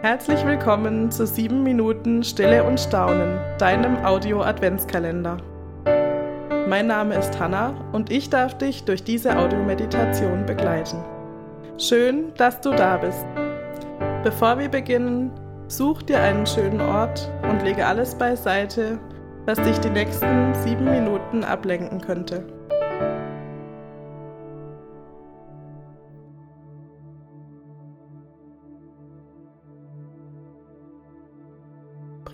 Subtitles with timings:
[0.00, 5.38] Herzlich willkommen zu 7 Minuten Stille und Staunen, deinem Audio-Adventskalender.
[6.68, 11.02] Mein Name ist Hanna und ich darf dich durch diese Audiomeditation begleiten.
[11.78, 13.26] Schön, dass du da bist.
[14.22, 15.32] Bevor wir beginnen,
[15.66, 19.00] such dir einen schönen Ort und lege alles beiseite,
[19.46, 22.46] was dich die nächsten sieben Minuten ablenken könnte.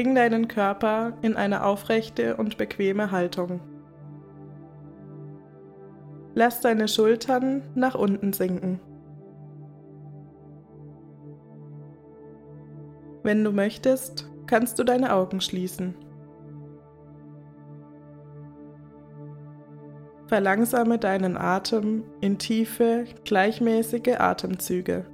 [0.00, 3.60] Bring deinen Körper in eine aufrechte und bequeme Haltung.
[6.34, 8.80] Lass deine Schultern nach unten sinken.
[13.22, 15.94] Wenn du möchtest, kannst du deine Augen schließen.
[20.28, 25.04] Verlangsame deinen Atem in tiefe, gleichmäßige Atemzüge.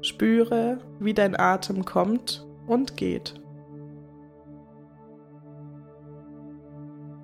[0.00, 3.34] Spüre, wie dein Atem kommt und geht.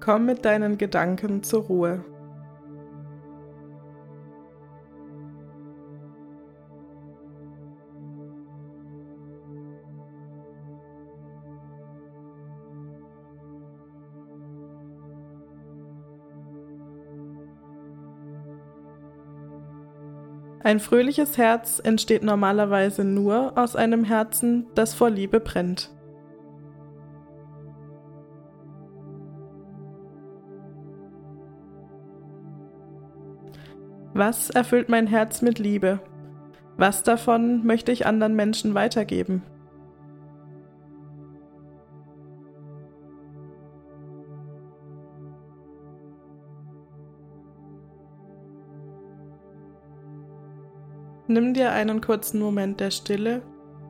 [0.01, 2.05] Komm mit deinen Gedanken zur Ruhe.
[20.65, 25.91] Ein fröhliches Herz entsteht normalerweise nur aus einem Herzen, das vor Liebe brennt.
[34.15, 35.99] Was erfüllt mein Herz mit Liebe?
[36.77, 39.43] Was davon möchte ich anderen Menschen weitergeben?
[51.29, 53.43] Nimm dir einen kurzen Moment der Stille,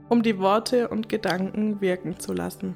[0.09, 2.75] um die Worte und Gedanken wirken zu lassen.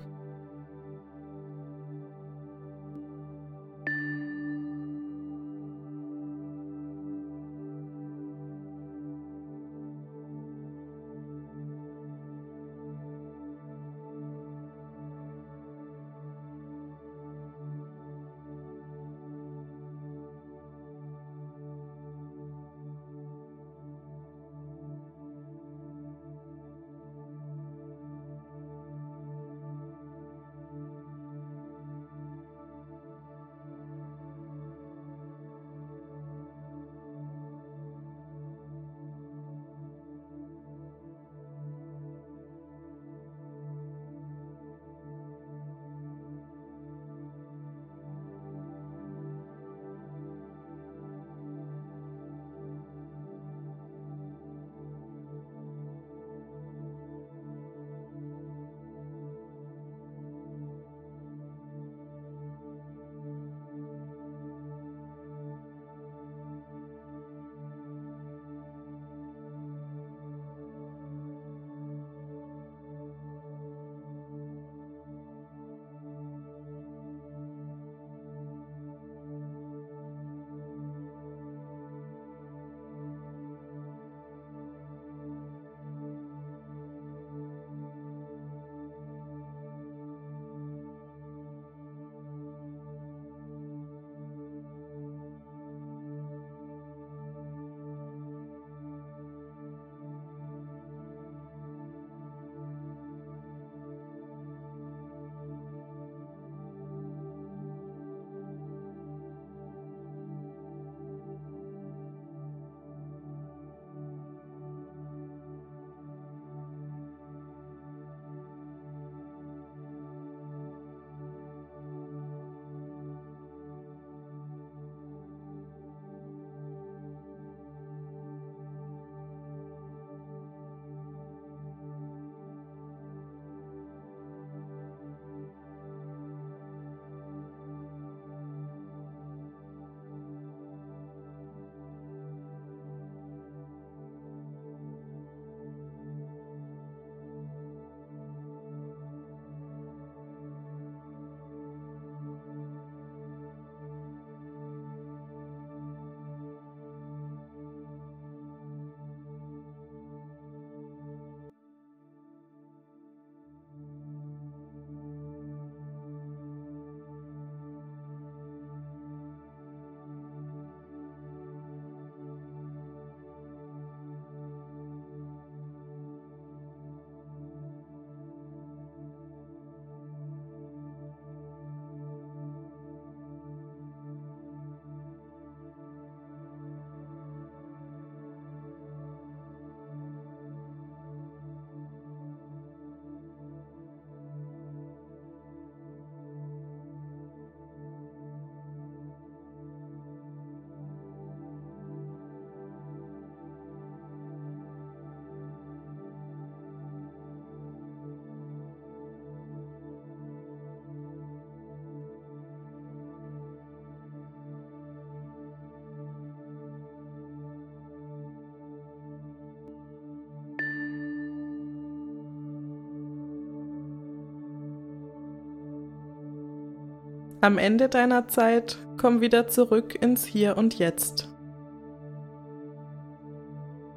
[227.41, 231.29] Am Ende deiner Zeit komm wieder zurück ins Hier und Jetzt.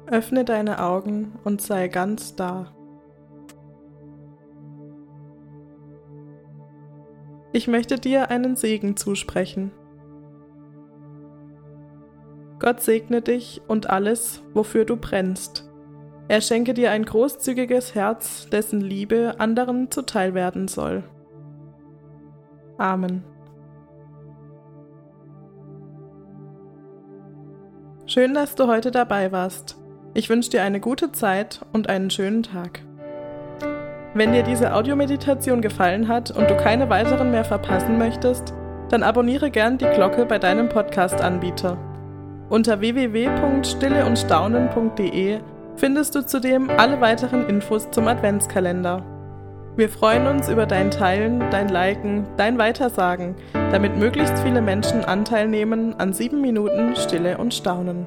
[0.06, 2.74] Öffne deine Augen und sei ganz da.
[7.52, 9.72] Ich möchte dir einen Segen zusprechen.
[12.58, 15.68] Gott segne dich und alles, wofür du brennst.
[16.28, 21.02] Er schenke dir ein großzügiges Herz, dessen Liebe anderen zuteil werden soll.
[22.80, 23.22] Amen.
[28.06, 29.76] Schön, dass du heute dabei warst.
[30.14, 32.80] Ich wünsche dir eine gute Zeit und einen schönen Tag.
[34.14, 38.54] Wenn dir diese Audiomeditation gefallen hat und du keine weiteren mehr verpassen möchtest,
[38.88, 41.76] dann abonniere gern die Glocke bei deinem Podcast-Anbieter.
[42.48, 45.40] Unter www.stilleundstaunen.de
[45.76, 49.19] findest du zudem alle weiteren Infos zum Adventskalender.
[49.80, 55.48] Wir freuen uns über dein Teilen, dein Liken, dein Weitersagen, damit möglichst viele Menschen Anteil
[55.48, 58.06] nehmen an sieben Minuten Stille und Staunen.